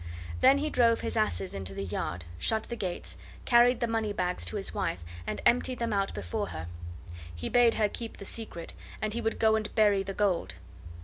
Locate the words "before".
6.15-6.47